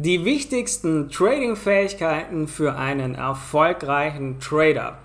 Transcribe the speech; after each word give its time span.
Die 0.00 0.24
wichtigsten 0.24 1.10
Trading-Fähigkeiten 1.10 2.46
für 2.46 2.76
einen 2.76 3.16
erfolgreichen 3.16 4.38
Trader. 4.38 4.98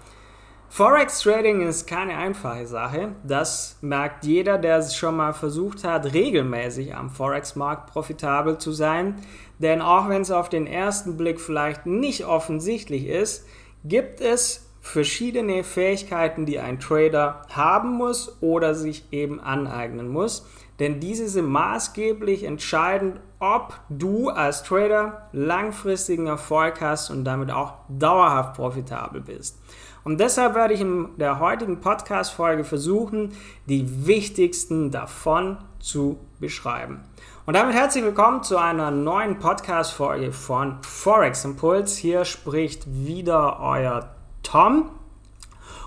Forex 0.70 1.22
Trading 1.22 1.68
ist 1.68 1.88
keine 1.88 2.16
einfache 2.16 2.68
Sache. 2.68 3.14
Das 3.24 3.80
merkt 3.82 4.24
jeder, 4.24 4.60
der 4.60 4.84
schon 4.84 5.16
mal 5.18 5.34
versucht 5.34 5.84
hat, 5.84 6.14
regelmäßig 6.14 6.94
am 6.94 7.10
Forex-Markt 7.10 7.92
profitabel 7.92 8.60
zu 8.60 8.72
sein. 8.72 9.16
Denn 9.58 9.82
auch 9.82 10.10
wenn 10.10 10.22
es 10.22 10.30
auf 10.30 10.48
den 10.48 10.68
ersten 10.68 11.18
Blick 11.18 11.42
vielleicht 11.42 11.88
nicht 11.88 12.26
offensichtlich 12.26 13.08
ist, 13.08 13.48
gibt 13.84 14.22
es 14.22 14.70
verschiedene 14.80 15.64
Fähigkeiten, 15.64 16.46
die 16.46 16.60
ein 16.60 16.80
Trader 16.80 17.42
haben 17.50 17.94
muss 17.94 18.38
oder 18.42 18.76
sich 18.76 19.06
eben 19.12 19.40
aneignen 19.40 20.08
muss 20.08 20.46
denn 20.80 21.00
diese 21.00 21.28
sind 21.28 21.46
maßgeblich 21.46 22.44
entscheidend, 22.44 23.20
ob 23.44 23.78
du 23.90 24.30
als 24.30 24.64
Trader 24.64 25.28
langfristigen 25.34 26.28
Erfolg 26.28 26.80
hast 26.80 27.10
und 27.10 27.26
damit 27.26 27.52
auch 27.52 27.74
dauerhaft 27.90 28.56
profitabel 28.56 29.20
bist. 29.20 29.60
Und 30.06 30.22
deshalb 30.22 30.56
werde 30.56 30.74
ich 30.74 30.80
in 30.80 31.10
der 31.18 31.40
heutigen 31.40 31.82
Podcast-Folge 31.82 32.64
versuchen, 32.64 33.34
die 33.68 34.08
wichtigsten 34.08 34.92
davon 34.92 35.58
zu 35.80 36.20
beschreiben. 36.40 37.02
Und 37.46 37.56
damit 37.58 37.76
herzlich 37.76 38.06
willkommen 38.06 38.44
zu 38.44 38.56
einer 38.56 38.92
neuen 38.92 39.40
Podcast-Folge 39.40 40.32
von 40.32 40.78
Forex 40.82 41.44
Impulse. 41.44 42.00
Hier 42.00 42.24
spricht 42.24 42.86
wieder 42.88 43.60
euer 43.60 44.16
Tom. 44.44 44.90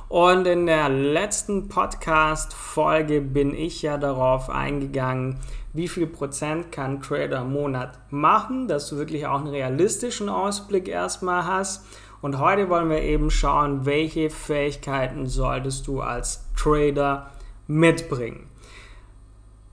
Und 0.09 0.47
in 0.47 0.66
der 0.66 0.91
letzten 0.91 1.69
Podcast-Folge 1.69 3.23
bin 3.23 3.55
ich 3.55 3.80
ja 3.80 3.97
darauf 3.97 4.50
eingegangen, 4.50 5.41
wie 5.77 5.89
viel 5.89 6.07
Prozent 6.07 6.73
kann 6.73 7.03
Trader 7.03 7.43
im 7.43 7.53
Monat 7.53 7.98
machen, 8.11 8.67
dass 8.67 8.89
du 8.89 8.97
wirklich 8.97 9.27
auch 9.27 9.41
einen 9.41 9.48
realistischen 9.48 10.29
Ausblick 10.29 10.89
erstmal 10.89 11.45
hast. 11.45 11.84
Und 12.23 12.39
heute 12.39 12.70
wollen 12.70 12.89
wir 12.89 13.03
eben 13.03 13.31
schauen, 13.31 13.84
welche 13.84 14.31
Fähigkeiten 14.31 15.27
solltest 15.27 15.87
du 15.87 16.00
als 16.00 16.47
Trader 16.56 17.31
mitbringen. 17.67 18.48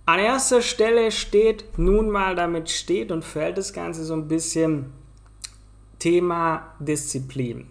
An 0.05 0.19
erster 0.19 0.61
Stelle 0.61 1.11
steht 1.11 1.77
nun 1.77 2.09
mal, 2.09 2.35
damit 2.35 2.69
steht 2.69 3.09
und 3.11 3.23
fällt 3.23 3.57
das 3.57 3.71
Ganze 3.71 4.03
so 4.03 4.13
ein 4.13 4.27
bisschen 4.27 4.91
Thema 5.99 6.73
Disziplin. 6.79 7.67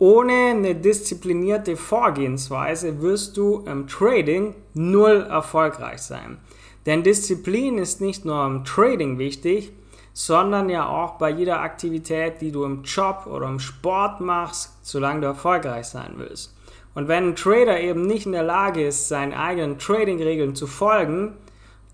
Ohne 0.00 0.50
eine 0.50 0.74
disziplinierte 0.74 1.76
Vorgehensweise 1.76 3.00
wirst 3.00 3.36
du 3.36 3.60
im 3.60 3.86
Trading 3.86 4.56
null 4.74 5.24
erfolgreich 5.30 6.02
sein. 6.02 6.38
Denn 6.86 7.02
Disziplin 7.02 7.78
ist 7.78 8.00
nicht 8.00 8.24
nur 8.24 8.44
im 8.44 8.64
Trading 8.64 9.18
wichtig, 9.18 9.72
sondern 10.12 10.68
ja 10.68 10.88
auch 10.88 11.12
bei 11.18 11.30
jeder 11.30 11.60
Aktivität, 11.60 12.40
die 12.40 12.52
du 12.52 12.64
im 12.64 12.82
Job 12.84 13.26
oder 13.26 13.48
im 13.48 13.58
Sport 13.58 14.20
machst, 14.20 14.78
solange 14.82 15.22
du 15.22 15.26
erfolgreich 15.26 15.86
sein 15.86 16.14
willst. 16.16 16.54
Und 16.94 17.08
wenn 17.08 17.30
ein 17.30 17.36
Trader 17.36 17.80
eben 17.80 18.06
nicht 18.06 18.26
in 18.26 18.32
der 18.32 18.44
Lage 18.44 18.86
ist, 18.86 19.08
seinen 19.08 19.34
eigenen 19.34 19.78
Trading-Regeln 19.78 20.54
zu 20.54 20.68
folgen, 20.68 21.36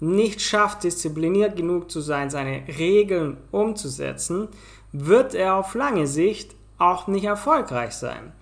nicht 0.00 0.42
schafft, 0.42 0.84
diszipliniert 0.84 1.56
genug 1.56 1.90
zu 1.90 2.00
sein, 2.00 2.30
seine 2.30 2.62
Regeln 2.78 3.38
umzusetzen, 3.50 4.48
wird 4.92 5.34
er 5.34 5.54
auf 5.54 5.74
lange 5.74 6.06
Sicht 6.06 6.54
auch 6.78 7.06
nicht 7.06 7.24
erfolgreich 7.24 7.92
sein. 7.92 8.32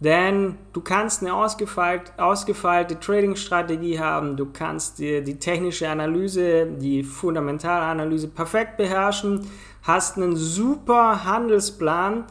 Denn 0.00 0.56
du 0.72 0.80
kannst 0.80 1.22
eine 1.22 1.34
ausgefeilte, 1.34 2.12
ausgefeilte 2.18 2.98
Trading-Strategie 2.98 4.00
haben, 4.00 4.36
du 4.36 4.46
kannst 4.52 4.98
dir 4.98 5.22
die 5.22 5.38
technische 5.38 5.88
Analyse, 5.88 6.66
die 6.66 7.04
Fundamentalanalyse 7.04 8.28
perfekt 8.28 8.76
beherrschen, 8.76 9.48
hast 9.82 10.16
einen 10.16 10.36
super 10.36 11.24
Handelsplan, 11.24 12.24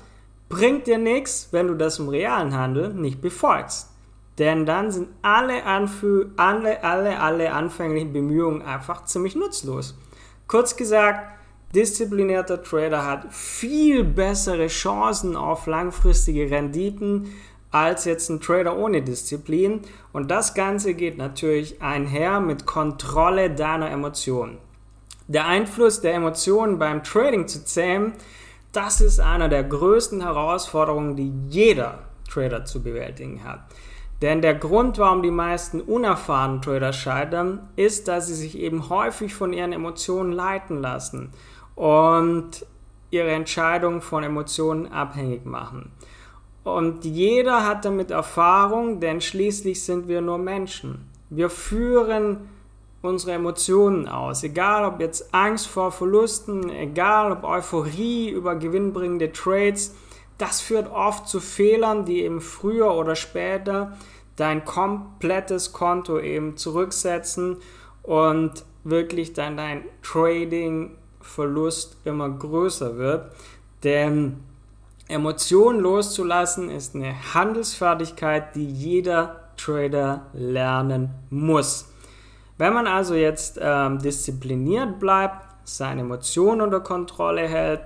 bringt 0.49 0.87
dir 0.87 0.97
nichts, 0.97 1.49
wenn 1.51 1.67
du 1.67 1.73
das 1.75 1.99
im 1.99 2.09
realen 2.09 2.55
Handel 2.55 2.93
nicht 2.93 3.21
befolgst. 3.21 3.89
Denn 4.39 4.65
dann 4.65 4.91
sind 4.91 5.09
alle, 5.21 5.63
Anfü 5.63 6.27
alle, 6.37 6.83
alle, 6.83 7.19
alle 7.19 7.53
anfänglichen 7.53 8.13
Bemühungen 8.13 8.61
einfach 8.61 9.05
ziemlich 9.05 9.35
nutzlos. 9.35 9.95
Kurz 10.47 10.75
gesagt, 10.75 11.37
disziplinierter 11.75 12.61
Trader 12.61 13.05
hat 13.05 13.31
viel 13.33 14.03
bessere 14.03 14.67
Chancen 14.67 15.35
auf 15.35 15.65
langfristige 15.67 16.49
Renditen 16.49 17.31
als 17.73 18.05
jetzt 18.05 18.29
ein 18.29 18.39
Trader 18.39 18.77
ohne 18.77 19.01
Disziplin. 19.01 19.81
Und 20.13 20.31
das 20.31 20.53
Ganze 20.53 20.93
geht 20.93 21.17
natürlich 21.17 21.81
einher 21.81 22.39
mit 22.39 22.65
Kontrolle 22.65 23.49
deiner 23.49 23.91
Emotionen. 23.91 24.59
Der 25.27 25.47
Einfluss 25.47 25.99
der 25.99 26.13
Emotionen 26.13 26.77
beim 26.77 27.03
Trading 27.03 27.47
zu 27.47 27.65
zähmen, 27.65 28.13
das 28.71 29.01
ist 29.01 29.19
einer 29.19 29.49
der 29.49 29.63
größten 29.63 30.21
Herausforderungen, 30.21 31.15
die 31.15 31.33
jeder 31.49 31.99
Trader 32.29 32.63
zu 32.65 32.81
bewältigen 32.81 33.43
hat. 33.43 33.61
Denn 34.21 34.41
der 34.41 34.55
Grund, 34.55 34.99
warum 34.99 35.21
die 35.21 35.31
meisten 35.31 35.81
unerfahrenen 35.81 36.61
Trader 36.61 36.93
scheitern, 36.93 37.69
ist, 37.75 38.07
dass 38.07 38.27
sie 38.27 38.35
sich 38.35 38.57
eben 38.57 38.89
häufig 38.89 39.33
von 39.33 39.51
ihren 39.51 39.73
Emotionen 39.73 40.31
leiten 40.31 40.81
lassen 40.81 41.31
und 41.75 42.65
ihre 43.09 43.31
Entscheidung 43.31 44.01
von 44.01 44.23
Emotionen 44.23 44.91
abhängig 44.91 45.45
machen. 45.45 45.91
Und 46.63 47.03
jeder 47.03 47.65
hat 47.65 47.85
damit 47.85 48.11
Erfahrung, 48.11 48.99
denn 48.99 49.19
schließlich 49.19 49.83
sind 49.83 50.07
wir 50.07 50.21
nur 50.21 50.37
Menschen. 50.37 51.09
Wir 51.29 51.49
führen 51.49 52.49
unsere 53.01 53.33
Emotionen 53.33 54.07
aus, 54.07 54.43
egal 54.43 54.85
ob 54.85 55.01
jetzt 55.01 55.33
Angst 55.33 55.67
vor 55.67 55.91
Verlusten, 55.91 56.69
egal 56.69 57.33
ob 57.33 57.43
Euphorie 57.43 58.29
über 58.29 58.55
gewinnbringende 58.55 59.33
Trades, 59.33 59.93
das 60.37 60.61
führt 60.61 60.89
oft 60.89 61.27
zu 61.27 61.41
Fehlern, 61.41 62.05
die 62.05 62.21
eben 62.21 62.39
früher 62.39 62.93
oder 62.95 63.15
später 63.15 63.97
dein 64.37 64.63
komplettes 64.65 65.73
Konto 65.73 66.17
eben 66.17 66.55
zurücksetzen 66.57 67.57
und 68.03 68.63
wirklich 68.83 69.33
dann 69.33 69.57
dein 69.57 69.83
Trading 70.01 70.97
Verlust 71.21 71.97
immer 72.03 72.29
größer 72.29 72.97
wird. 72.97 73.31
Denn 73.83 74.43
Emotionen 75.07 75.79
loszulassen 75.79 76.69
ist 76.69 76.95
eine 76.95 77.13
Handelsfertigkeit, 77.33 78.55
die 78.55 78.65
jeder 78.65 79.49
Trader 79.57 80.27
lernen 80.33 81.09
muss. 81.29 81.89
Wenn 82.57 82.73
man 82.73 82.87
also 82.87 83.15
jetzt 83.15 83.59
ähm, 83.61 83.99
diszipliniert 83.99 84.99
bleibt, 84.99 85.47
seine 85.65 86.01
Emotionen 86.01 86.61
unter 86.61 86.79
Kontrolle 86.79 87.47
hält, 87.47 87.81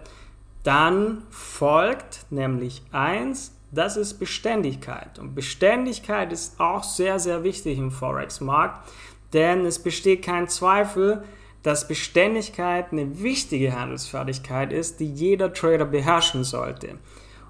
dann 0.63 1.23
folgt 1.29 2.25
nämlich 2.29 2.83
eins, 2.91 3.53
das 3.71 3.97
ist 3.97 4.15
Beständigkeit. 4.15 5.19
Und 5.19 5.35
Beständigkeit 5.35 6.31
ist 6.31 6.59
auch 6.59 6.83
sehr, 6.83 7.19
sehr 7.19 7.43
wichtig 7.43 7.77
im 7.77 7.91
Forex-Markt, 7.91 8.87
denn 9.33 9.65
es 9.65 9.79
besteht 9.79 10.23
kein 10.23 10.47
Zweifel, 10.47 11.23
dass 11.67 11.85
Beständigkeit 11.85 12.93
eine 12.93 13.21
wichtige 13.21 13.77
Handelsfertigkeit 13.77 14.71
ist, 14.71 15.01
die 15.01 15.11
jeder 15.11 15.51
Trader 15.51 15.83
beherrschen 15.83 16.45
sollte. 16.45 16.97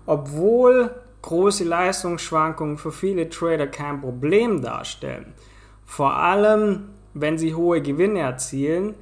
Obwohl 0.08 0.90
große 1.22 1.64
Leistungsschwankungen 1.64 2.80
für 2.80 2.92
viele 2.92 3.30
Trader 3.30 3.68
kein 3.68 4.02
Problem 4.02 4.64
darstellen, 4.64 5.36
vor 5.86 6.16
allem 6.16 6.90
wenn 7.14 7.38
sie 7.38 7.54
hohe 7.54 7.80
Gewinne 7.84 8.22
erzielen, 8.22 8.96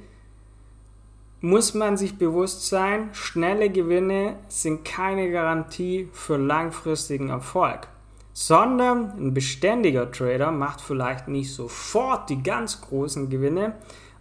muss 1.40 1.72
man 1.72 1.96
sich 1.96 2.18
bewusst 2.18 2.68
sein, 2.68 3.08
schnelle 3.14 3.70
Gewinne 3.70 4.36
sind 4.48 4.84
keine 4.84 5.30
Garantie 5.30 6.10
für 6.12 6.36
langfristigen 6.36 7.30
Erfolg, 7.30 7.88
sondern 8.34 9.12
ein 9.16 9.32
beständiger 9.32 10.10
Trader 10.10 10.50
macht 10.50 10.82
vielleicht 10.82 11.26
nicht 11.26 11.54
sofort 11.54 12.28
die 12.28 12.42
ganz 12.42 12.82
großen 12.82 13.30
Gewinne, 13.30 13.76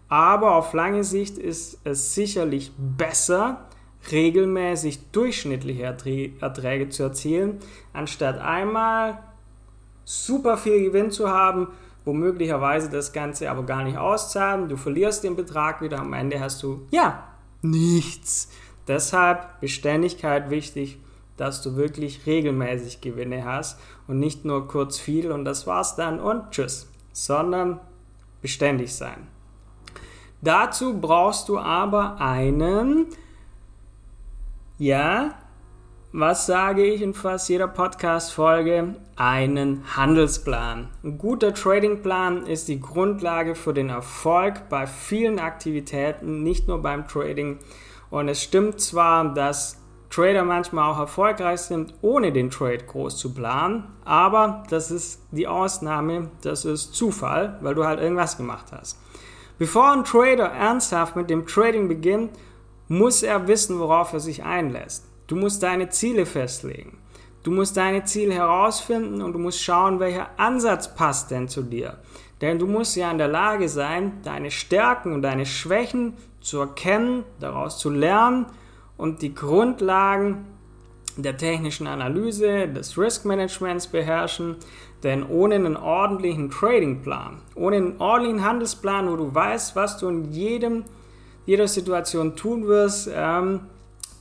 aber 0.08 0.56
auf 0.56 0.74
lange 0.74 1.04
Sicht 1.04 1.38
ist 1.38 1.80
es 1.84 2.14
sicherlich 2.14 2.72
besser, 2.78 3.66
regelmäßig 4.12 5.12
durchschnittliche 5.12 5.84
Erträge 5.84 6.90
zu 6.90 7.04
erzielen, 7.04 7.60
anstatt 7.94 8.40
einmal 8.40 9.20
super 10.04 10.58
viel 10.58 10.84
Gewinn 10.84 11.10
zu 11.10 11.30
haben, 11.30 11.70
wo 12.04 12.14
möglicherweise 12.14 12.90
das 12.90 13.14
Ganze 13.14 13.50
aber 13.50 13.64
gar 13.64 13.84
nicht 13.84 13.98
auszahlen. 13.98 14.70
Du 14.70 14.78
verlierst 14.78 15.24
den 15.24 15.36
Betrag 15.36 15.82
wieder, 15.82 16.00
am 16.00 16.14
Ende 16.14 16.40
hast 16.40 16.62
du, 16.62 16.86
ja, 16.92 17.24
nichts. 17.64 18.50
Deshalb 18.88 19.60
Beständigkeit 19.60 20.52
wichtig, 20.52 21.00
dass 21.38 21.64
du 21.64 21.76
wirklich 21.76 22.28
regelmäßig 22.28 23.02
Gewinne 23.02 23.44
hast 23.44 23.80
und 24.08 24.20
nicht 24.20 24.46
nur 24.46 24.68
kurz 24.68 25.00
viel 25.00 25.32
und 25.32 25.44
das 25.46 25.66
war's 25.66 25.96
dann 25.96 26.20
und 26.20 26.52
tschüss, 26.52 26.88
sondern 27.12 27.80
beständig 28.42 28.94
sein. 28.94 29.28
Dazu 30.42 31.00
brauchst 31.00 31.50
du 31.50 31.58
aber 31.58 32.20
einen, 32.20 33.08
ja, 34.78 35.36
was 36.12 36.46
sage 36.46 36.86
ich 36.86 37.02
in 37.02 37.14
fast 37.14 37.50
jeder 37.50 37.68
Podcast-Folge? 37.68 38.96
Einen 39.18 39.84
Handelsplan. 39.98 40.90
Ein 41.04 41.18
guter 41.18 41.54
Tradingplan 41.54 42.46
ist 42.46 42.68
die 42.68 42.80
Grundlage 42.80 43.56
für 43.56 43.74
den 43.74 43.90
Erfolg 43.90 44.70
bei 44.70 44.88
vielen 44.88 45.40
Aktivitäten, 45.40 46.44
nicht 46.44 46.68
nur 46.68 46.82
beim 46.82 47.08
Trading. 47.08 47.60
Und 48.10 48.30
es 48.30 48.42
stimmt 48.42 48.80
zwar, 48.80 49.34
dass 49.34 49.82
Trader 50.10 50.46
manchmal 50.46 50.90
auch 50.90 51.00
erfolgreich 51.00 51.60
sind, 51.60 51.94
ohne 52.02 52.32
den 52.32 52.50
Trade 52.50 52.86
groß 52.86 53.18
zu 53.18 53.34
planen, 53.34 53.84
aber 54.06 54.64
das 54.70 54.90
ist 54.92 55.22
die 55.32 55.48
Ausnahme, 55.48 56.30
das 56.42 56.64
ist 56.64 56.94
Zufall, 56.94 57.58
weil 57.60 57.76
du 57.76 57.86
halt 57.86 58.00
irgendwas 58.00 58.38
gemacht 58.38 58.68
hast. 58.72 58.98
Bevor 59.58 59.92
ein 59.92 60.04
Trader 60.04 60.46
ernsthaft 60.46 61.16
mit 61.16 61.30
dem 61.30 61.48
Trading 61.48 61.88
beginnt, 61.88 62.32
muss 62.88 63.24
er 63.24 63.48
wissen, 63.48 63.80
worauf 63.80 64.12
er 64.14 64.20
sich 64.20 64.44
einlässt. 64.44 65.06
Du 65.28 65.36
musst 65.36 65.64
deine 65.64 65.90
Ziele 65.90 66.26
festlegen. 66.26 66.98
Du 67.44 67.52
musst 67.52 67.78
deine 67.78 68.04
Ziele 68.04 68.34
herausfinden 68.34 69.22
und 69.22 69.34
du 69.34 69.40
musst 69.40 69.64
schauen, 69.64 70.00
welcher 70.00 70.30
Ansatz 70.38 70.94
passt 70.96 71.32
denn 71.32 71.48
zu 71.48 71.62
dir. 71.62 71.98
Denn 72.42 72.60
du 72.60 72.68
musst 72.68 72.96
ja 72.96 73.10
in 73.12 73.18
der 73.18 73.28
Lage 73.28 73.70
sein, 73.70 74.20
deine 74.24 74.52
Stärken 74.52 75.14
und 75.14 75.22
deine 75.22 75.46
Schwächen 75.46 76.14
zu 76.42 76.60
erkennen, 76.60 77.24
daraus 77.40 77.80
zu 77.80 77.90
lernen 77.90 78.48
und 78.98 79.22
die 79.22 79.34
Grundlagen 79.34 80.46
der 81.18 81.38
technischen 81.38 81.88
Analyse, 81.88 82.68
des 82.68 82.98
Risk 82.98 83.26
Managements 83.26 83.88
beherrschen. 83.88 84.58
Denn 85.04 85.24
ohne 85.24 85.56
einen 85.56 85.78
ordentlichen 85.78 86.50
Tradingplan, 86.50 87.42
ohne 87.56 87.76
einen 87.78 88.02
ordentlichen 88.02 88.44
Handelsplan, 88.44 89.10
wo 89.12 89.16
du 89.16 89.34
weißt, 89.34 89.76
was 89.76 89.98
du 89.98 90.08
in 90.08 90.32
jedem, 90.32 90.84
jeder 91.46 91.68
Situation 91.68 92.36
tun 92.36 92.68
wirst, 92.68 93.10
ähm, 93.14 93.62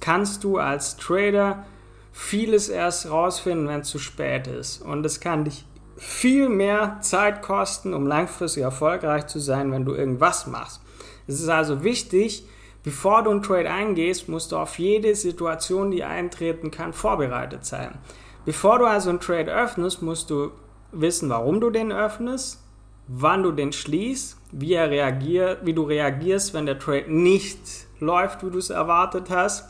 kannst 0.01 0.45
du 0.45 0.59
als 0.59 0.97
Trader 0.97 1.65
vieles 2.13 2.69
erst 2.69 3.11
rausfinden, 3.11 3.67
wenn 3.67 3.81
es 3.81 3.89
zu 3.89 3.99
spät 3.99 4.47
ist. 4.47 4.83
Und 4.83 5.05
es 5.07 5.21
kann 5.21 5.45
dich 5.45 5.65
viel 5.97 6.49
mehr 6.49 6.99
Zeit 7.01 7.43
kosten, 7.43 7.95
um 7.95 8.07
langfristig 8.07 8.63
erfolgreich 8.63 9.27
zu 9.27 9.39
sein, 9.39 9.73
wenn 9.73 9.85
du 9.85 9.95
irgendwas 9.95 10.47
machst. 10.47 10.81
Es 11.27 11.41
ist 11.41 11.49
also 11.49 11.83
wichtig, 11.83 12.47
bevor 12.85 13.25
du 13.25 13.31
einen 13.31 13.43
Trade 13.43 13.69
eingehst, 13.69 14.29
musst 14.29 14.53
du 14.53 14.57
auf 14.57 14.79
jede 14.79 15.17
Situation, 15.17 15.91
die 15.91 16.05
eintreten 16.05 16.71
kann, 16.71 16.93
vorbereitet 16.93 17.65
sein. 17.65 17.99
Bevor 18.45 18.79
du 18.79 18.85
also 18.85 19.11
einen 19.11 19.21
Trade 19.21 19.53
öffnest, 19.53 20.03
musst 20.03 20.31
du 20.31 20.53
wissen, 20.93 21.29
warum 21.31 21.61
du 21.61 21.71
den 21.71 21.91
öffnest, 21.91 22.63
wann 23.09 23.43
du 23.43 23.53
den 23.53 23.73
schließt, 23.73 24.39
wie, 24.53 24.75
er 24.75 24.91
reagiert, 24.91 25.65
wie 25.65 25.73
du 25.73 25.83
reagierst, 25.83 26.55
wenn 26.55 26.67
der 26.67 26.79
Trade 26.79 27.13
nicht 27.13 27.59
läuft, 28.01 28.45
wie 28.45 28.51
du 28.51 28.59
es 28.59 28.71
erwartet 28.71 29.31
hast. 29.31 29.69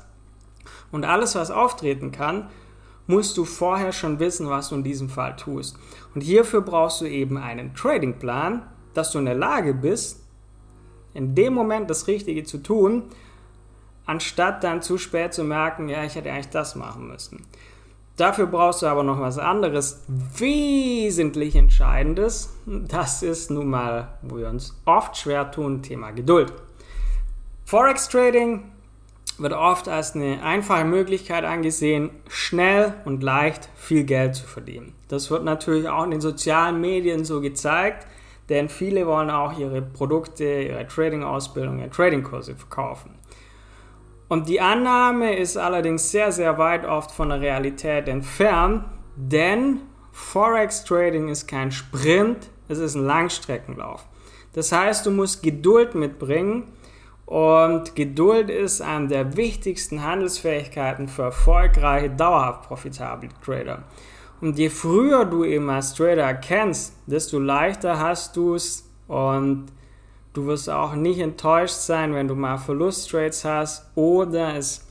Und 0.93 1.05
alles, 1.05 1.35
was 1.35 1.51
auftreten 1.51 2.13
kann, 2.13 2.49
musst 3.07 3.37
du 3.37 3.45
vorher 3.45 3.93
schon 3.93 4.19
wissen, 4.19 4.49
was 4.49 4.69
du 4.69 4.77
in 4.77 4.85
diesem 4.85 5.09
Fall 5.09 5.37
tust. 5.37 5.77
Und 6.15 6.23
hierfür 6.23 6.63
brauchst 6.63 7.01
du 7.01 7.07
eben 7.07 7.37
einen 7.37 7.75
Tradingplan, 7.75 8.63
dass 8.95 9.11
du 9.11 9.19
in 9.19 9.27
der 9.27 9.35
Lage 9.35 9.75
bist, 9.75 10.24
in 11.15 11.35
dem 11.35 11.55
Moment 11.55 11.89
das 11.89 12.07
Richtige 12.07 12.45
zu 12.45 12.59
tun, 12.59 13.05
anstatt 14.05 14.63
dann 14.65 14.83
zu 14.83 14.99
spät 14.99 15.33
zu 15.33 15.45
merken, 15.45 15.89
ja, 15.89 16.05
ich 16.05 16.15
hätte 16.15 16.31
eigentlich 16.31 16.51
das 16.51 16.75
machen 16.75 17.09
müssen. 17.09 17.47
Dafür 18.17 18.47
brauchst 18.47 18.83
du 18.83 18.87
aber 18.87 19.03
noch 19.03 19.21
was 19.21 19.39
anderes, 19.39 20.05
wesentlich 20.07 21.57
Entscheidendes. 21.57 22.55
Das 22.67 23.25
ist 23.25 23.51
nun 23.51 23.71
mal, 23.71 24.19
wo 24.23 24.37
wir 24.37 24.49
uns 24.49 24.81
oft 24.85 25.17
schwer 25.17 25.51
tun, 25.51 25.83
Thema 25.83 26.13
Geduld. 26.13 26.53
Forex 27.65 28.09
Trading 28.09 28.71
wird 29.39 29.53
oft 29.53 29.89
als 29.89 30.15
eine 30.15 30.43
einfache 30.45 30.85
Möglichkeit 30.85 31.45
angesehen, 31.45 32.11
schnell 32.29 32.95
und 33.05 33.25
leicht 33.25 33.69
viel 33.75 34.05
Geld 34.05 34.37
zu 34.37 34.47
verdienen. 34.47 34.95
Das 35.09 35.31
wird 35.31 35.43
natürlich 35.43 35.89
auch 35.89 36.05
in 36.05 36.13
den 36.13 36.21
sozialen 36.21 36.81
Medien 36.81 37.25
so 37.25 37.41
gezeigt, 37.41 38.07
denn 38.49 38.69
viele 38.69 39.07
wollen 39.07 39.31
auch 39.31 39.59
ihre 39.59 39.83
Produkte, 39.83 40.45
ihre 40.45 40.87
Trading-Ausbildung, 40.87 41.79
ihre 41.79 41.91
Trading-Kurse 41.91 42.55
verkaufen. 42.55 43.15
Und 44.29 44.49
die 44.49 44.61
Annahme 44.61 45.37
ist 45.37 45.57
allerdings 45.57 46.11
sehr, 46.11 46.33
sehr 46.33 46.59
weit 46.59 46.85
oft 46.85 47.11
von 47.11 47.29
der 47.29 47.41
Realität 47.41 48.09
entfernt, 48.09 48.85
denn 49.17 49.81
Forex 50.13 50.85
Trading 50.85 51.29
ist 51.29 51.47
kein 51.47 51.71
Sprint, 51.73 52.51
es 52.69 52.79
ist 52.79 52.95
ein 52.95 53.05
Langstreckenlauf. 53.05 54.07
Das 54.55 54.73
heißt, 54.73 55.05
du 55.07 55.11
musst 55.11 55.43
Geduld 55.43 55.95
mitbringen 55.95 56.73
und 57.27 57.97
Geduld 57.97 58.51
ist 58.51 58.81
eine 58.81 59.09
der 59.09 59.37
wichtigsten 59.37 60.03
Handelsfähigkeiten 60.03 61.09
für 61.09 61.25
erfolgreiche, 61.25 62.11
dauerhaft 62.11 62.69
profitable 62.69 63.29
Trader. 63.45 63.85
Und 64.45 64.59
je 64.59 64.69
früher 64.69 65.25
du 65.25 65.43
eben 65.43 65.71
als 65.71 65.95
Trader 65.95 66.25
erkennst, 66.25 66.93
desto 67.07 67.39
leichter 67.39 67.99
hast 67.99 68.37
du 68.37 68.57
es 68.57 68.87
und 69.09 69.69
du 70.35 70.45
wirst 70.45 70.69
auch 70.69 70.95
nicht 70.95 71.19
enttäuscht 71.19 71.77
sein, 71.77 72.13
wenn 72.13 72.29
du 72.29 72.35
mal 72.35 72.59
Verlusttrades 72.59 73.47
hast 73.47 73.91
oder 73.95 74.55
es 74.55 74.87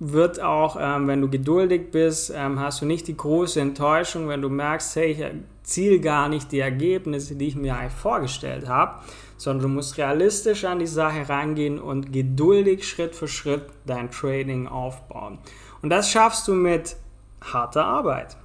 wird 0.00 0.38
auch, 0.38 0.76
ähm, 0.78 1.08
wenn 1.08 1.22
du 1.22 1.30
geduldig 1.30 1.90
bist, 1.90 2.30
ähm, 2.36 2.60
hast 2.60 2.82
du 2.82 2.84
nicht 2.84 3.08
die 3.08 3.16
große 3.16 3.58
Enttäuschung, 3.58 4.28
wenn 4.28 4.42
du 4.42 4.50
merkst, 4.50 4.96
hey, 4.96 5.12
ich 5.12 5.20
erziele 5.20 5.98
gar 6.00 6.28
nicht 6.28 6.52
die 6.52 6.60
Ergebnisse, 6.60 7.36
die 7.36 7.46
ich 7.46 7.56
mir 7.56 7.74
eigentlich 7.74 7.94
vorgestellt 7.94 8.68
habe, 8.68 9.00
sondern 9.38 9.62
du 9.62 9.74
musst 9.76 9.96
realistisch 9.96 10.66
an 10.66 10.78
die 10.78 10.86
Sache 10.86 11.26
rangehen 11.26 11.80
und 11.80 12.12
geduldig 12.12 12.86
Schritt 12.86 13.16
für 13.16 13.28
Schritt 13.28 13.64
dein 13.86 14.10
Trading 14.10 14.66
aufbauen. 14.66 15.38
Und 15.80 15.88
das 15.88 16.10
schaffst 16.10 16.46
du 16.48 16.52
mit 16.52 16.96
harter 17.52 17.84
Arbeit. 17.84 18.36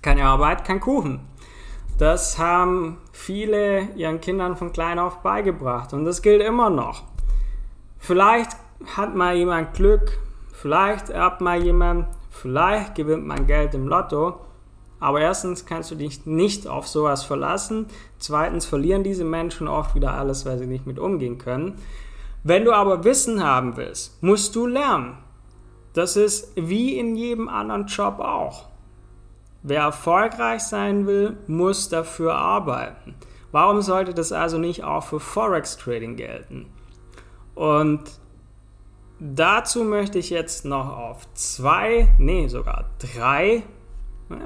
Keine 0.00 0.24
Arbeit, 0.24 0.64
kein 0.64 0.80
Kuchen. 0.80 1.20
Das 1.98 2.38
haben 2.38 2.98
viele 3.12 3.88
ihren 3.94 4.20
Kindern 4.20 4.56
von 4.56 4.72
klein 4.72 4.98
auf 4.98 5.18
beigebracht 5.18 5.92
und 5.92 6.04
das 6.04 6.22
gilt 6.22 6.42
immer 6.42 6.70
noch. 6.70 7.04
Vielleicht 7.98 8.56
hat 8.96 9.14
mal 9.14 9.36
jemand 9.36 9.74
Glück, 9.74 10.18
vielleicht 10.52 11.10
erbt 11.10 11.40
mal 11.40 11.62
jemand, 11.62 12.08
vielleicht 12.30 12.94
gewinnt 12.96 13.26
man 13.26 13.46
Geld 13.46 13.74
im 13.74 13.86
Lotto, 13.86 14.40
aber 14.98 15.20
erstens 15.20 15.66
kannst 15.66 15.90
du 15.90 15.94
dich 15.94 16.26
nicht 16.26 16.66
auf 16.66 16.88
sowas 16.88 17.24
verlassen. 17.24 17.86
Zweitens 18.18 18.66
verlieren 18.66 19.04
diese 19.04 19.24
Menschen 19.24 19.68
oft 19.68 19.94
wieder 19.94 20.14
alles, 20.14 20.46
weil 20.46 20.58
sie 20.58 20.66
nicht 20.66 20.86
mit 20.86 20.98
umgehen 20.98 21.38
können. 21.38 21.74
Wenn 22.44 22.64
du 22.64 22.72
aber 22.72 23.04
Wissen 23.04 23.42
haben 23.42 23.76
willst, 23.76 24.22
musst 24.22 24.56
du 24.56 24.66
lernen. 24.66 25.18
Das 25.94 26.16
ist 26.16 26.52
wie 26.56 26.98
in 26.98 27.16
jedem 27.16 27.48
anderen 27.48 27.86
Job 27.86 28.18
auch. 28.20 28.68
Wer 29.62 29.82
erfolgreich 29.82 30.62
sein 30.62 31.06
will, 31.06 31.36
muss 31.46 31.88
dafür 31.88 32.34
arbeiten. 32.34 33.14
Warum 33.52 33.82
sollte 33.82 34.14
das 34.14 34.32
also 34.32 34.58
nicht 34.58 34.82
auch 34.82 35.04
für 35.04 35.20
Forex 35.20 35.76
Trading 35.76 36.16
gelten? 36.16 36.66
Und 37.54 38.02
dazu 39.20 39.84
möchte 39.84 40.18
ich 40.18 40.30
jetzt 40.30 40.64
noch 40.64 40.96
auf 40.96 41.32
zwei, 41.34 42.08
nee, 42.18 42.48
sogar 42.48 42.86
drei 42.98 43.62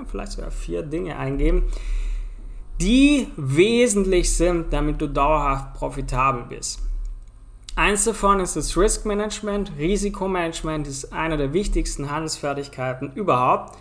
vielleicht 0.06 0.32
sogar 0.32 0.50
vier 0.50 0.82
Dinge 0.82 1.16
eingeben, 1.18 1.64
die 2.80 3.28
wesentlich 3.36 4.36
sind, 4.36 4.72
damit 4.72 5.00
du 5.00 5.08
dauerhaft 5.08 5.74
profitabel 5.74 6.44
bist. 6.48 6.80
Eins 7.78 8.04
davon 8.04 8.40
ist 8.40 8.56
das 8.56 8.74
Risk 8.74 9.04
Management. 9.04 9.70
Risikomanagement 9.78 10.88
ist 10.88 11.12
eine 11.12 11.36
der 11.36 11.52
wichtigsten 11.52 12.10
Handelsfertigkeiten 12.10 13.12
überhaupt, 13.12 13.76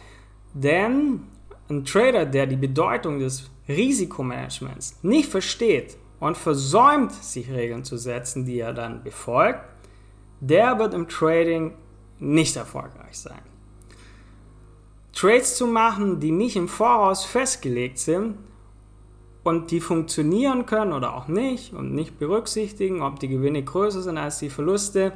denn 0.53 1.21
ein 1.69 1.85
Trader, 1.85 2.25
der 2.25 2.45
die 2.45 2.57
Bedeutung 2.57 3.19
des 3.19 3.49
Risikomanagements 3.69 4.99
nicht 5.01 5.31
versteht 5.31 5.95
und 6.19 6.35
versäumt, 6.35 7.13
sich 7.13 7.49
Regeln 7.49 7.85
zu 7.85 7.95
setzen, 7.95 8.45
die 8.45 8.59
er 8.59 8.73
dann 8.73 9.01
befolgt, 9.01 9.61
der 10.41 10.77
wird 10.77 10.93
im 10.93 11.07
Trading 11.07 11.73
nicht 12.19 12.57
erfolgreich 12.57 13.17
sein. 13.17 13.41
Trades 15.13 15.55
zu 15.55 15.67
machen, 15.67 16.19
die 16.19 16.31
nicht 16.31 16.57
im 16.57 16.67
Voraus 16.67 17.23
festgelegt 17.23 17.97
sind 17.99 18.35
und 19.45 19.69
die 19.69 19.79
funktionieren 19.79 20.65
können 20.65 20.91
oder 20.91 21.15
auch 21.15 21.27
nicht 21.27 21.71
und 21.71 21.93
nicht 21.93 22.17
berücksichtigen, 22.17 23.03
ob 23.03 23.19
die 23.19 23.27
Gewinne 23.27 23.63
größer 23.63 24.01
sind 24.01 24.17
als 24.17 24.39
die 24.39 24.49
Verluste. 24.49 25.13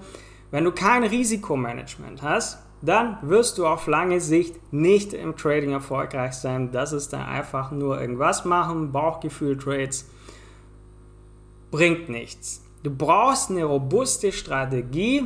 Wenn 0.52 0.66
du 0.66 0.72
kein 0.72 1.04
Risikomanagement 1.04 2.22
hast, 2.22 2.60
dann 2.84 3.18
wirst 3.24 3.58
du 3.58 3.66
auf 3.66 3.88
lange 3.88 4.22
Sicht 4.22 4.56
nicht 4.72 5.14
im 5.14 5.36
Trading 5.36 5.72
erfolgreich 5.72 6.34
sein. 6.34 6.72
Das 6.72 6.94
ist 6.94 7.12
dann 7.12 7.24
einfach 7.24 7.72
nur 7.72 8.00
irgendwas 8.00 8.46
machen, 8.46 8.92
Bauchgefühl-Trades. 8.92 10.08
Bringt 11.72 12.10
nichts. 12.10 12.64
Du 12.84 12.92
brauchst 12.92 13.50
eine 13.50 13.64
robuste 13.64 14.32
Strategie, 14.32 15.26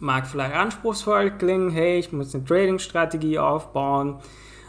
mag 0.00 0.26
vielleicht 0.26 0.54
anspruchsvoll 0.54 1.32
klingen, 1.32 1.68
hey, 1.70 1.98
ich 1.98 2.12
muss 2.12 2.34
eine 2.34 2.46
Trading-Strategie 2.46 3.38
aufbauen, 3.38 4.16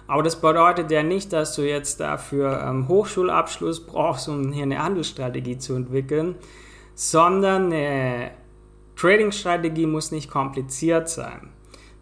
aber 0.07 0.23
das 0.23 0.39
bedeutet 0.39 0.89
ja 0.89 1.03
nicht, 1.03 1.33
dass 1.33 1.55
du 1.55 1.61
jetzt 1.63 1.99
dafür 1.99 2.63
ähm, 2.65 2.87
Hochschulabschluss 2.87 3.85
brauchst, 3.85 4.29
um 4.29 4.51
hier 4.53 4.63
eine 4.63 4.81
Handelsstrategie 4.81 5.57
zu 5.57 5.75
entwickeln, 5.75 6.35
sondern 6.95 7.65
eine 7.65 8.31
Trading-Strategie 8.95 9.85
muss 9.85 10.11
nicht 10.11 10.31
kompliziert 10.31 11.09
sein. 11.09 11.49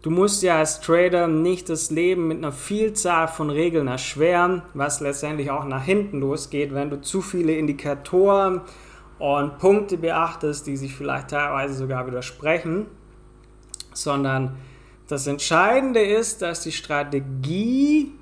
Du 0.02 0.10
musst 0.10 0.44
ja 0.44 0.58
als 0.58 0.80
Trader 0.80 1.26
nicht 1.26 1.68
das 1.68 1.90
Leben 1.90 2.28
mit 2.28 2.38
einer 2.38 2.52
Vielzahl 2.52 3.26
von 3.26 3.50
Regeln 3.50 3.88
erschweren, 3.88 4.62
was 4.72 5.00
letztendlich 5.00 5.50
auch 5.50 5.64
nach 5.64 5.82
hinten 5.82 6.20
losgeht, 6.20 6.72
wenn 6.72 6.90
du 6.90 7.00
zu 7.00 7.20
viele 7.20 7.56
Indikatoren 7.56 8.60
und 9.18 9.58
Punkte 9.58 9.96
beachtest, 9.96 10.66
die 10.68 10.76
sich 10.76 10.94
vielleicht 10.94 11.30
teilweise 11.30 11.74
sogar 11.74 12.06
widersprechen, 12.06 12.86
sondern 13.94 14.56
das 15.08 15.26
Entscheidende 15.26 16.00
ist, 16.00 16.42
dass 16.42 16.62
die 16.62 16.72
Strategie 16.72 18.12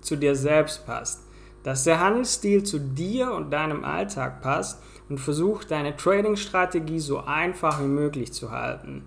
zu 0.00 0.16
dir 0.16 0.36
selbst 0.36 0.86
passt, 0.86 1.22
dass 1.62 1.84
der 1.84 2.00
Handelsstil 2.00 2.62
zu 2.62 2.78
dir 2.78 3.32
und 3.32 3.50
deinem 3.50 3.84
Alltag 3.84 4.42
passt 4.42 4.82
und 5.08 5.18
versuch 5.18 5.64
deine 5.64 5.96
Trading-Strategie 5.96 7.00
so 7.00 7.20
einfach 7.24 7.80
wie 7.80 7.86
möglich 7.86 8.32
zu 8.32 8.50
halten. 8.50 9.04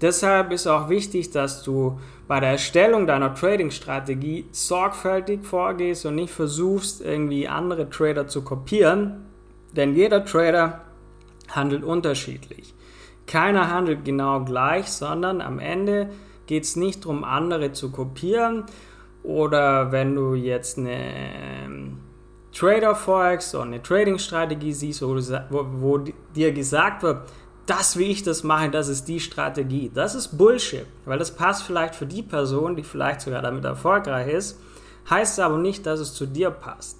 Deshalb 0.00 0.50
ist 0.50 0.66
auch 0.66 0.88
wichtig, 0.88 1.30
dass 1.30 1.62
du 1.62 2.00
bei 2.26 2.40
der 2.40 2.50
Erstellung 2.50 3.06
deiner 3.06 3.34
Trading-Strategie 3.34 4.46
sorgfältig 4.50 5.44
vorgehst 5.44 6.04
und 6.06 6.16
nicht 6.16 6.32
versuchst, 6.32 7.00
irgendwie 7.00 7.46
andere 7.46 7.88
Trader 7.88 8.26
zu 8.26 8.42
kopieren, 8.42 9.26
denn 9.76 9.94
jeder 9.94 10.24
Trader 10.24 10.80
handelt 11.48 11.84
unterschiedlich. 11.84 12.74
Keiner 13.28 13.70
handelt 13.70 14.04
genau 14.04 14.44
gleich, 14.44 14.88
sondern 14.88 15.40
am 15.40 15.60
Ende 15.60 16.10
geht 16.46 16.64
es 16.64 16.76
nicht 16.76 17.04
darum, 17.04 17.24
andere 17.24 17.72
zu 17.72 17.90
kopieren 17.90 18.64
oder 19.22 19.92
wenn 19.92 20.14
du 20.14 20.34
jetzt 20.34 20.78
eine 20.78 20.98
ähm, 21.64 21.98
Trader 22.52 22.94
folgst 22.94 23.54
oder 23.54 23.64
eine 23.64 23.82
Trading-Strategie 23.82 24.72
siehst, 24.72 25.02
wo, 25.02 25.16
wo, 25.50 25.66
wo 25.80 25.98
dir 26.34 26.52
gesagt 26.52 27.02
wird, 27.02 27.22
das, 27.66 27.96
wie 27.96 28.10
ich 28.10 28.22
das 28.22 28.42
mache, 28.42 28.70
das 28.70 28.88
ist 28.88 29.06
die 29.06 29.20
Strategie. 29.20 29.90
Das 29.94 30.14
ist 30.14 30.36
Bullshit, 30.36 30.86
weil 31.04 31.18
das 31.18 31.34
passt 31.34 31.62
vielleicht 31.62 31.94
für 31.94 32.06
die 32.06 32.22
Person, 32.22 32.74
die 32.76 32.82
vielleicht 32.82 33.20
sogar 33.20 33.40
damit 33.40 33.64
erfolgreich 33.64 34.28
ist, 34.28 34.60
heißt 35.08 35.38
aber 35.40 35.58
nicht, 35.58 35.86
dass 35.86 36.00
es 36.00 36.14
zu 36.14 36.26
dir 36.26 36.50
passt. 36.50 36.98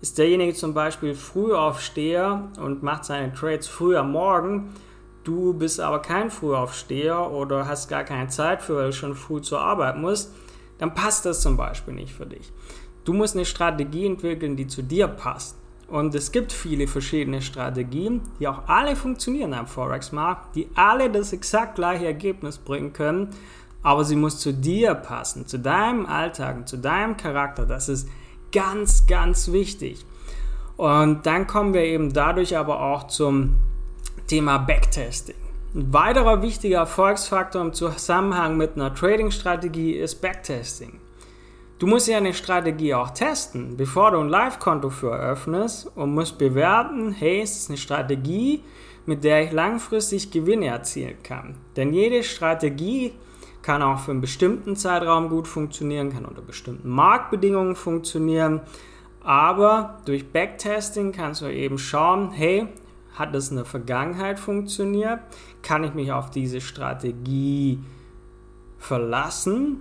Ist 0.00 0.16
derjenige 0.16 0.54
zum 0.54 0.74
Beispiel 0.74 1.14
Frühaufsteher 1.14 2.48
und 2.58 2.82
macht 2.82 3.04
seine 3.04 3.32
Trades 3.34 3.66
früh 3.66 3.96
am 3.96 4.12
Morgen, 4.12 4.72
du 5.28 5.52
bist 5.52 5.78
aber 5.78 6.00
kein 6.00 6.30
Frühaufsteher 6.30 7.30
oder 7.30 7.68
hast 7.68 7.88
gar 7.88 8.04
keine 8.04 8.28
Zeit 8.28 8.62
für, 8.62 8.76
weil 8.76 8.86
du 8.86 8.92
schon 8.92 9.14
früh 9.14 9.42
zur 9.42 9.60
Arbeit 9.60 9.98
musst, 9.98 10.32
dann 10.78 10.94
passt 10.94 11.26
das 11.26 11.42
zum 11.42 11.56
Beispiel 11.56 11.92
nicht 11.92 12.14
für 12.14 12.24
dich. 12.24 12.50
Du 13.04 13.12
musst 13.12 13.36
eine 13.36 13.44
Strategie 13.44 14.06
entwickeln, 14.06 14.56
die 14.56 14.66
zu 14.66 14.82
dir 14.82 15.06
passt. 15.06 15.56
Und 15.88 16.14
es 16.14 16.32
gibt 16.32 16.52
viele 16.52 16.86
verschiedene 16.86 17.40
Strategien, 17.42 18.22
die 18.38 18.48
auch 18.48 18.68
alle 18.68 18.96
funktionieren 18.96 19.54
am 19.54 19.66
Forex-Markt, 19.66 20.56
die 20.56 20.68
alle 20.74 21.10
das 21.10 21.32
exakt 21.32 21.76
gleiche 21.76 22.06
Ergebnis 22.06 22.58
bringen 22.58 22.92
können, 22.92 23.30
aber 23.82 24.04
sie 24.04 24.16
muss 24.16 24.38
zu 24.38 24.52
dir 24.52 24.94
passen, 24.94 25.46
zu 25.46 25.58
deinem 25.58 26.04
Alltag, 26.04 26.68
zu 26.68 26.76
deinem 26.76 27.16
Charakter. 27.16 27.64
Das 27.64 27.88
ist 27.88 28.08
ganz, 28.52 29.06
ganz 29.06 29.52
wichtig. 29.52 30.04
Und 30.76 31.26
dann 31.26 31.46
kommen 31.46 31.74
wir 31.74 31.84
eben 31.84 32.12
dadurch 32.12 32.56
aber 32.56 32.82
auch 32.82 33.06
zum 33.06 33.56
Thema 34.26 34.58
Backtesting. 34.58 35.36
Ein 35.74 35.92
weiterer 35.92 36.42
wichtiger 36.42 36.78
Erfolgsfaktor 36.78 37.62
im 37.62 37.72
Zusammenhang 37.72 38.56
mit 38.56 38.76
einer 38.76 38.94
Trading-Strategie 38.94 39.92
ist 39.92 40.16
Backtesting. 40.22 40.98
Du 41.78 41.86
musst 41.86 42.08
ja 42.08 42.16
eine 42.16 42.34
Strategie 42.34 42.94
auch 42.94 43.10
testen, 43.10 43.76
bevor 43.76 44.10
du 44.10 44.18
ein 44.18 44.28
Live-Konto 44.28 44.90
für 44.90 45.12
eröffnest 45.12 45.92
und 45.94 46.12
musst 46.12 46.38
bewerten, 46.38 47.12
hey, 47.12 47.42
ist 47.42 47.56
es 47.56 47.68
eine 47.68 47.78
Strategie, 47.78 48.64
mit 49.06 49.22
der 49.22 49.44
ich 49.44 49.52
langfristig 49.52 50.30
Gewinne 50.30 50.66
erzielen 50.66 51.22
kann. 51.22 51.54
Denn 51.76 51.92
jede 51.92 52.24
Strategie 52.24 53.12
kann 53.62 53.82
auch 53.82 54.00
für 54.00 54.10
einen 54.10 54.20
bestimmten 54.20 54.74
Zeitraum 54.74 55.28
gut 55.28 55.46
funktionieren, 55.46 56.12
kann 56.12 56.24
unter 56.24 56.42
bestimmten 56.42 56.88
Marktbedingungen 56.88 57.76
funktionieren, 57.76 58.60
aber 59.22 59.98
durch 60.04 60.32
Backtesting 60.32 61.12
kannst 61.12 61.42
du 61.42 61.46
eben 61.46 61.78
schauen, 61.78 62.32
hey, 62.32 62.66
hat 63.18 63.34
es 63.34 63.50
in 63.50 63.56
der 63.56 63.64
Vergangenheit 63.64 64.38
funktioniert? 64.38 65.20
Kann 65.62 65.84
ich 65.84 65.94
mich 65.94 66.12
auf 66.12 66.30
diese 66.30 66.60
Strategie 66.60 67.80
verlassen? 68.78 69.80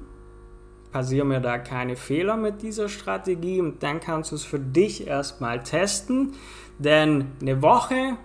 passieren 0.92 1.28
mir 1.28 1.42
da 1.42 1.60
keine 1.60 1.96
Fehler 1.96 2.38
mit 2.38 2.62
dieser 2.62 2.90
Strategie 2.90 3.62
und 3.62 3.84
dann 3.84 4.00
kannst 4.00 4.32
du 4.32 4.36
es 4.36 4.44
für 4.44 4.60
dich 4.60 5.06
erstmal 5.06 5.62
testen, 5.62 6.34
denn 6.80 7.34
eine 7.42 7.62
Woche 7.62 8.18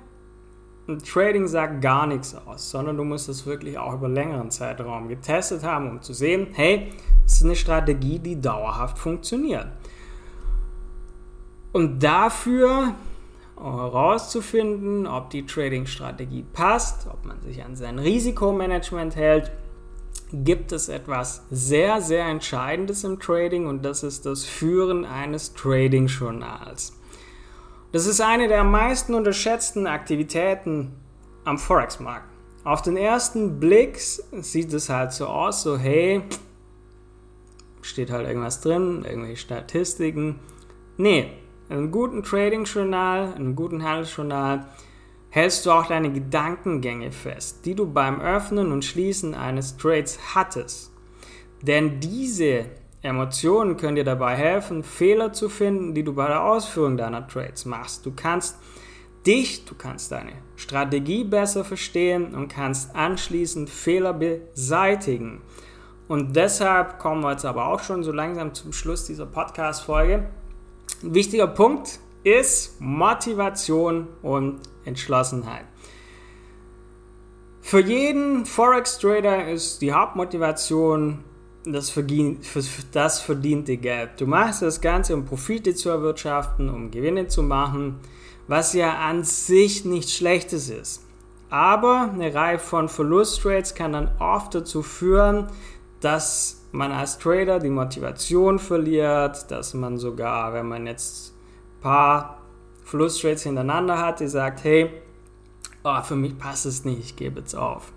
Trading 1.04 1.46
sagt 1.46 1.80
gar 1.80 2.06
nichts 2.06 2.34
aus, 2.34 2.70
sondern 2.70 2.96
du 2.96 3.04
musst 3.04 3.28
es 3.28 3.46
wirklich 3.46 3.78
auch 3.78 3.94
über 3.94 4.08
längeren 4.08 4.50
Zeitraum 4.50 5.08
getestet 5.08 5.62
haben, 5.62 5.88
um 5.88 6.02
zu 6.02 6.12
sehen, 6.12 6.48
hey, 6.52 6.92
es 7.24 7.34
ist 7.34 7.44
eine 7.44 7.56
Strategie, 7.56 8.18
die 8.18 8.40
dauerhaft 8.40 8.98
funktioniert. 8.98 9.68
Und 11.72 12.02
dafür 12.02 12.94
herauszufinden, 13.62 15.06
ob 15.06 15.30
die 15.30 15.46
Trading-Strategie 15.46 16.44
passt, 16.52 17.06
ob 17.06 17.24
man 17.24 17.40
sich 17.42 17.64
an 17.64 17.76
sein 17.76 17.98
Risikomanagement 17.98 19.16
hält, 19.16 19.52
gibt 20.32 20.72
es 20.72 20.88
etwas 20.88 21.44
sehr, 21.50 22.00
sehr 22.00 22.26
Entscheidendes 22.26 23.04
im 23.04 23.20
Trading 23.20 23.66
und 23.66 23.84
das 23.84 24.02
ist 24.02 24.26
das 24.26 24.44
Führen 24.44 25.04
eines 25.04 25.52
Trading-Journals. 25.54 26.98
Das 27.92 28.06
ist 28.06 28.20
eine 28.20 28.48
der 28.48 28.64
meisten 28.64 29.14
unterschätzten 29.14 29.86
Aktivitäten 29.86 30.94
am 31.44 31.58
Forex-Markt. 31.58 32.28
Auf 32.64 32.80
den 32.80 32.96
ersten 32.96 33.60
Blick 33.60 33.98
sieht 33.98 34.72
es 34.72 34.88
halt 34.88 35.12
so 35.12 35.26
aus, 35.26 35.62
so 35.62 35.76
hey, 35.76 36.22
steht 37.82 38.10
halt 38.10 38.26
irgendwas 38.26 38.60
drin, 38.60 39.04
irgendwelche 39.04 39.36
Statistiken. 39.36 40.38
Nee, 40.96 41.32
in 41.72 41.78
einem 41.78 41.90
guten 41.90 42.22
Trading-Journal, 42.22 43.28
in 43.28 43.36
einem 43.36 43.56
guten 43.56 43.82
Handelsjournal 43.82 44.66
hältst 45.30 45.64
du 45.64 45.70
auch 45.70 45.86
deine 45.86 46.12
Gedankengänge 46.12 47.10
fest, 47.10 47.64
die 47.64 47.74
du 47.74 47.90
beim 47.90 48.20
Öffnen 48.20 48.70
und 48.70 48.84
Schließen 48.84 49.34
eines 49.34 49.78
Trades 49.78 50.18
hattest. 50.34 50.92
Denn 51.62 51.98
diese 51.98 52.66
Emotionen 53.00 53.78
können 53.78 53.96
dir 53.96 54.04
dabei 54.04 54.36
helfen, 54.36 54.84
Fehler 54.84 55.32
zu 55.32 55.48
finden, 55.48 55.94
die 55.94 56.04
du 56.04 56.12
bei 56.12 56.28
der 56.28 56.44
Ausführung 56.44 56.98
deiner 56.98 57.26
Trades 57.26 57.64
machst. 57.64 58.04
Du 58.04 58.12
kannst 58.14 58.58
dich, 59.26 59.64
du 59.64 59.74
kannst 59.74 60.12
deine 60.12 60.32
Strategie 60.56 61.24
besser 61.24 61.64
verstehen 61.64 62.34
und 62.34 62.48
kannst 62.48 62.94
anschließend 62.94 63.70
Fehler 63.70 64.12
beseitigen. 64.12 65.40
Und 66.06 66.36
deshalb 66.36 66.98
kommen 66.98 67.22
wir 67.22 67.30
jetzt 67.30 67.46
aber 67.46 67.68
auch 67.68 67.80
schon 67.82 68.02
so 68.02 68.12
langsam 68.12 68.52
zum 68.52 68.74
Schluss 68.74 69.06
dieser 69.06 69.24
Podcast-Folge. 69.24 70.28
Ein 71.02 71.14
wichtiger 71.14 71.48
Punkt 71.48 71.98
ist 72.22 72.80
Motivation 72.80 74.06
und 74.22 74.60
Entschlossenheit. 74.84 75.64
Für 77.60 77.80
jeden 77.80 78.46
Forex-Trader 78.46 79.50
ist 79.50 79.82
die 79.82 79.92
Hauptmotivation 79.92 81.24
das, 81.64 81.98
das 82.92 83.20
verdiente 83.20 83.76
Geld. 83.78 84.10
Du 84.20 84.26
machst 84.26 84.62
das 84.62 84.80
Ganze, 84.80 85.14
um 85.14 85.24
Profite 85.24 85.74
zu 85.74 85.88
erwirtschaften, 85.88 86.68
um 86.68 86.90
Gewinne 86.90 87.26
zu 87.26 87.42
machen, 87.42 87.98
was 88.46 88.72
ja 88.72 88.98
an 89.00 89.24
sich 89.24 89.84
nichts 89.84 90.12
Schlechtes 90.14 90.68
ist. 90.70 91.04
Aber 91.50 92.10
eine 92.12 92.32
Reihe 92.32 92.58
von 92.58 92.88
Verlusttrades 92.88 93.74
kann 93.74 93.92
dann 93.92 94.10
oft 94.18 94.54
dazu 94.54 94.82
führen, 94.82 95.48
dass 96.02 96.64
man 96.72 96.92
als 96.92 97.18
Trader 97.18 97.58
die 97.58 97.70
Motivation 97.70 98.58
verliert, 98.58 99.50
dass 99.50 99.72
man 99.72 99.98
sogar, 99.98 100.52
wenn 100.52 100.66
man 100.66 100.86
jetzt 100.86 101.32
ein 101.32 101.82
paar 101.82 102.38
Flusstrades 102.84 103.44
hintereinander 103.44 103.98
hat, 103.98 104.20
die 104.20 104.26
sagt, 104.26 104.64
hey, 104.64 104.90
oh, 105.84 106.02
für 106.02 106.16
mich 106.16 106.36
passt 106.38 106.66
es 106.66 106.84
nicht, 106.84 107.00
ich 107.00 107.16
gebe 107.16 107.40
jetzt 107.40 107.54
auf. 107.54 107.92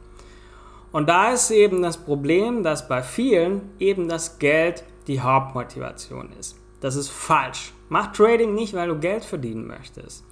Und 0.92 1.10
da 1.10 1.34
ist 1.34 1.52
eben 1.52 1.82
das 1.82 1.98
Problem, 1.98 2.64
dass 2.64 2.88
bei 2.88 3.02
vielen 3.02 3.72
eben 3.80 4.08
das 4.08 4.40
Geld 4.40 4.84
die 5.08 5.22
Hauptmotivation 5.22 6.32
ist. 6.40 6.56
Das 6.80 6.96
ist 6.96 7.10
falsch. 7.10 7.74
Mach 7.90 8.14
Trading 8.14 8.54
nicht, 8.54 8.74
weil 8.74 8.88
du 8.88 9.00
Geld 9.00 9.26
verdienen 9.26 9.68
möchtest, 9.68 10.24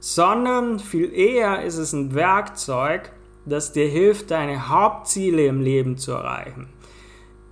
sondern 0.00 0.78
viel 0.78 1.12
eher 1.12 1.62
ist 1.64 1.78
es 1.78 1.92
ein 1.92 2.14
Werkzeug, 2.14 3.12
das 3.46 3.72
dir 3.72 3.88
hilft, 3.88 4.30
deine 4.30 4.68
Hauptziele 4.68 5.46
im 5.46 5.60
Leben 5.60 5.96
zu 5.96 6.12
erreichen. 6.12 6.68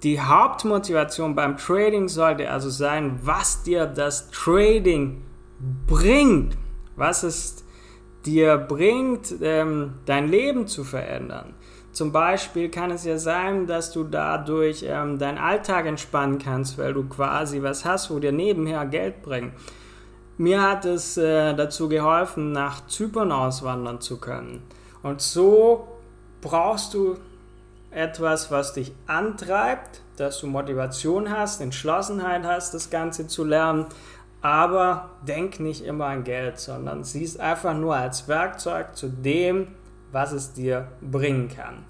Die 0.03 0.21
Hauptmotivation 0.21 1.35
beim 1.35 1.57
Trading 1.57 2.09
sollte 2.09 2.51
also 2.51 2.69
sein, 2.69 3.19
was 3.23 3.63
dir 3.63 3.87
das 3.87 4.31
Trading 4.31 5.23
bringt, 5.87 6.57
was 6.97 7.23
es 7.23 7.65
dir 8.25 8.59
bringt, 8.59 9.35
ähm, 9.41 9.95
dein 10.05 10.29
Leben 10.29 10.67
zu 10.67 10.85
verändern. 10.85 11.55
Zum 11.93 12.13
Beispiel 12.13 12.69
kann 12.69 12.91
es 12.91 13.05
ja 13.05 13.17
sein, 13.17 13.67
dass 13.67 13.91
du 13.91 14.05
dadurch 14.05 14.85
ähm, 14.87 15.19
deinen 15.19 15.39
Alltag 15.39 15.87
entspannen 15.87 16.39
kannst, 16.39 16.77
weil 16.77 16.93
du 16.93 17.09
quasi 17.09 17.63
was 17.63 17.87
hast, 17.87 18.11
wo 18.11 18.19
dir 18.19 18.33
nebenher 18.33 18.85
Geld 18.85 19.23
bringt. 19.23 19.55
Mir 20.37 20.61
hat 20.61 20.85
es 20.85 21.17
äh, 21.17 21.55
dazu 21.55 21.89
geholfen, 21.89 22.53
nach 22.53 22.87
Zypern 22.87 23.33
auswandern 23.33 24.03
zu 24.03 24.21
können. 24.21 24.63
Und 25.03 25.23
so 25.23 25.89
brauchst 26.43 26.93
du 26.93 27.17
etwas, 27.97 28.51
was 28.51 28.75
dich 28.75 28.93
antreibt, 29.07 30.03
dass 30.17 30.41
du 30.41 30.47
Motivation 30.47 31.31
hast, 31.31 31.63
Entschlossenheit 31.63 32.45
hast, 32.45 32.75
das 32.75 32.91
Ganze 32.91 33.27
zu 33.27 33.43
lernen, 33.43 33.87
aber 34.43 35.11
denk 35.27 35.61
nicht 35.61 35.83
immer 35.83 36.07
an 36.07 36.23
Geld, 36.23 36.59
sondern 36.61 37.05
sieh 37.05 37.25
es 37.25 37.39
einfach 37.39 37.75
nur 37.75 37.97
als 37.97 38.29
Werkzeug 38.29 38.95
zu 38.95 39.09
dem, 39.09 39.69
was 40.13 40.33
es 40.33 40.53
dir 40.53 40.89
bringen 41.01 41.49
kann. 41.49 41.85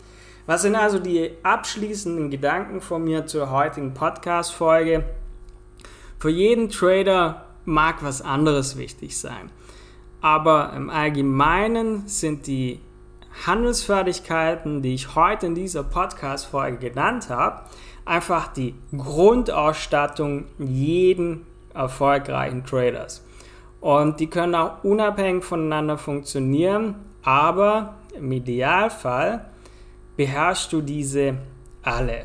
Was 0.47 0.63
sind 0.63 0.77
also 0.77 1.01
die 1.01 1.33
abschließenden 1.43 2.31
Gedanken 2.31 2.81
von 2.81 3.03
mir 3.03 3.27
zur 3.27 3.51
heutigen 3.51 3.93
Podcast-Folge? 3.93 5.05
Für 6.21 6.31
jeden 6.31 6.71
Trader 6.71 7.47
mag 7.65 8.05
was 8.05 8.23
anderes 8.23 8.79
wichtig 8.79 9.19
sein. 9.19 9.51
Aber 10.21 10.73
im 10.77 10.89
Allgemeinen 10.89 12.07
sind 12.07 12.47
die 12.47 12.81
Handelsfertigkeiten, 13.45 14.83
die 14.83 14.95
ich 14.95 15.15
heute 15.15 15.47
in 15.47 15.55
dieser 15.55 15.83
Podcast-Folge 15.83 16.91
genannt 16.91 17.29
habe, 17.29 17.63
einfach 18.05 18.49
die 18.49 18.75
Grundausstattung 18.97 20.47
jeden 20.59 21.47
erfolgreichen 21.75 22.65
Traders. 22.65 23.23
Und 23.81 24.21
die 24.21 24.29
können 24.29 24.55
auch 24.55 24.83
unabhängig 24.85 25.45
voneinander 25.45 25.99
funktionieren, 25.99 26.95
aber 27.23 27.97
im 28.15 28.33
Idealfall 28.33 29.45
beherrschst 30.17 30.73
du 30.73 30.81
diese 30.81 31.37
alle. 31.83 32.25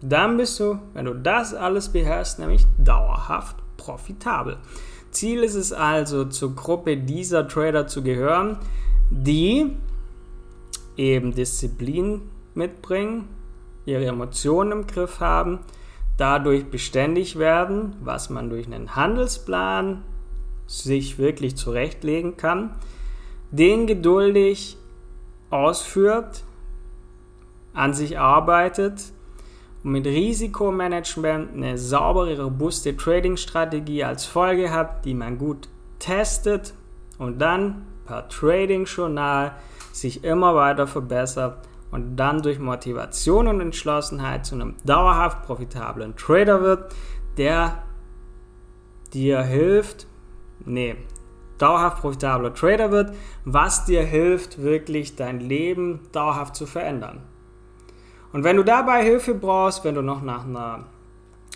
Dann 0.00 0.36
bist 0.36 0.58
du, 0.58 0.80
wenn 0.94 1.04
du 1.04 1.14
das 1.14 1.54
alles 1.54 1.90
beherrschst, 1.90 2.40
nämlich 2.40 2.66
dauerhaft 2.76 3.56
profitabel. 3.76 4.56
Ziel 5.12 5.44
ist 5.44 5.54
es 5.54 5.72
also, 5.72 6.24
zur 6.24 6.56
Gruppe 6.56 6.96
dieser 6.96 7.46
Trader 7.46 7.86
zu 7.86 8.02
gehören, 8.02 8.58
die 9.10 9.76
eben 10.96 11.34
Disziplin 11.34 12.22
mitbringen, 12.54 13.28
ihre 13.86 14.06
Emotionen 14.06 14.72
im 14.72 14.86
Griff 14.86 15.20
haben, 15.20 15.60
dadurch 16.16 16.66
beständig 16.66 17.38
werden, 17.38 17.96
was 18.02 18.30
man 18.30 18.50
durch 18.50 18.66
einen 18.66 18.94
Handelsplan 18.94 20.02
sich 20.66 21.18
wirklich 21.18 21.56
zurechtlegen 21.56 22.36
kann, 22.36 22.76
den 23.50 23.86
geduldig 23.86 24.76
ausführt, 25.50 26.44
an 27.74 27.94
sich 27.94 28.18
arbeitet 28.18 29.12
und 29.82 29.92
mit 29.92 30.06
Risikomanagement 30.06 31.54
eine 31.54 31.78
saubere, 31.78 32.40
robuste 32.40 32.96
Trading-Strategie 32.96 34.04
als 34.04 34.26
Folge 34.26 34.70
hat, 34.70 35.04
die 35.04 35.14
man 35.14 35.38
gut 35.38 35.68
testet 35.98 36.74
und 37.18 37.38
dann 37.38 37.86
per 38.04 38.28
Trading-Journal 38.28 39.52
sich 39.92 40.24
immer 40.24 40.54
weiter 40.54 40.86
verbessert 40.86 41.68
und 41.90 42.16
dann 42.16 42.42
durch 42.42 42.58
Motivation 42.58 43.46
und 43.46 43.60
Entschlossenheit 43.60 44.46
zu 44.46 44.54
einem 44.54 44.76
dauerhaft 44.84 45.42
profitablen 45.42 46.16
Trader 46.16 46.62
wird, 46.62 46.94
der 47.36 47.82
dir 49.12 49.42
hilft, 49.42 50.06
nee, 50.64 50.96
dauerhaft 51.58 51.98
profitabler 52.00 52.54
Trader 52.54 52.90
wird, 52.90 53.14
was 53.44 53.84
dir 53.84 54.02
hilft, 54.02 54.62
wirklich 54.62 55.16
dein 55.16 55.40
Leben 55.40 56.00
dauerhaft 56.12 56.56
zu 56.56 56.66
verändern. 56.66 57.20
Und 58.32 58.44
wenn 58.44 58.56
du 58.56 58.64
dabei 58.64 59.04
Hilfe 59.04 59.34
brauchst, 59.34 59.84
wenn 59.84 59.94
du 59.94 60.02
noch 60.02 60.22
nach 60.22 60.44
einer 60.44 60.86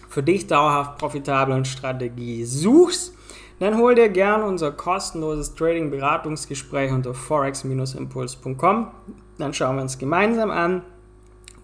für 0.08 0.22
dich 0.22 0.46
dauerhaft 0.46 0.98
profitablen 0.98 1.64
Strategie 1.64 2.44
suchst, 2.44 3.15
dann 3.58 3.78
hol 3.78 3.94
dir 3.94 4.08
gern 4.08 4.42
unser 4.42 4.72
kostenloses 4.72 5.54
Trading-Beratungsgespräch 5.54 6.92
unter 6.92 7.14
forex-impuls.com. 7.14 8.90
Dann 9.38 9.54
schauen 9.54 9.76
wir 9.76 9.82
uns 9.82 9.98
gemeinsam 9.98 10.50
an, 10.50 10.82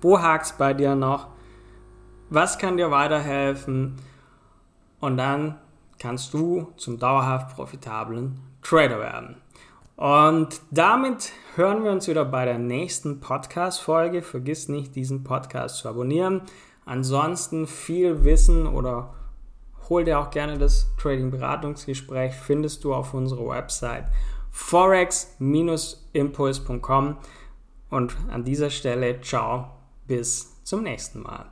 wo 0.01 0.21
hakt 0.21 0.47
es 0.47 0.53
bei 0.53 0.73
dir 0.73 0.95
noch, 0.95 1.29
was 2.31 2.59
kann 2.59 2.77
dir 2.77 2.91
weiterhelfen 2.91 3.97
und 5.01 5.17
dann 5.17 5.57
kannst 5.99 6.33
du 6.33 6.73
zum 6.77 6.99
dauerhaft 6.99 7.55
profitablen 7.55 8.41
Trader 8.63 8.99
werden. 8.99 9.37
Und 9.97 10.61
damit 10.71 11.33
hören 11.55 11.85
wir 11.85 11.93
uns 11.93 12.09
wieder 12.09 12.25
bei 12.25 12.45
der 12.45 12.59
nächsten 12.59 13.21
Podcast-Folge. 13.21 14.23
Vergiss 14.23 14.69
nicht, 14.69 14.97
diesen 14.97 15.23
Podcast 15.23 15.77
zu 15.77 15.89
abonnieren. 15.89 16.43
Ansonsten 16.85 17.67
viel 17.67 18.25
Wissen 18.25 18.67
oder 18.67 19.15
hol 19.93 20.05
dir 20.05 20.19
auch 20.19 20.31
gerne 20.31 20.57
das 20.57 20.91
Trading-Beratungsgespräch, 20.97 22.33
findest 22.33 22.83
du 22.83 22.95
auf 22.95 23.13
unserer 23.13 23.47
Website 23.47 24.07
forex-impuls.com. 24.51 27.19
Und 27.91 28.17
an 28.31 28.45
dieser 28.45 28.71
Stelle, 28.71 29.21
ciao, 29.21 29.69
bis 30.07 30.65
zum 30.65 30.83
nächsten 30.83 31.21
Mal. 31.21 31.45